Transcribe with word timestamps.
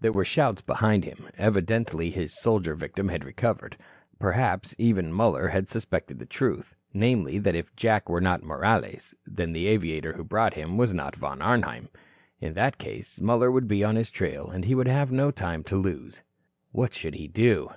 There 0.00 0.10
were 0.10 0.24
shouts 0.24 0.60
behind 0.60 1.04
him. 1.04 1.28
Evidently 1.38 2.10
his 2.10 2.32
soldier 2.36 2.74
victim 2.74 3.08
had 3.10 3.22
recovered. 3.24 3.76
Perhaps, 4.18 4.74
even, 4.76 5.12
Muller 5.12 5.46
had 5.46 5.68
suspected 5.68 6.18
the 6.18 6.26
truth, 6.26 6.74
namely, 6.92 7.38
that 7.38 7.54
if 7.54 7.76
Jack 7.76 8.08
were 8.08 8.20
not 8.20 8.42
Morales 8.42 9.14
the 9.24 9.68
aviator 9.68 10.14
who 10.14 10.22
had 10.22 10.28
brought 10.28 10.54
him 10.54 10.76
was 10.76 10.92
not 10.92 11.14
Von 11.14 11.40
Arnheim. 11.40 11.88
In 12.40 12.54
that 12.54 12.78
case, 12.78 13.20
Muller 13.20 13.52
would 13.52 13.68
be 13.68 13.84
on 13.84 13.94
his 13.94 14.10
trail 14.10 14.50
and 14.50 14.64
he 14.64 14.74
would 14.74 14.88
have 14.88 15.12
no 15.12 15.30
time 15.30 15.62
to 15.62 15.76
lose. 15.76 16.22
What 16.72 16.92
should 16.92 17.14
he 17.14 17.28
do? 17.28 17.70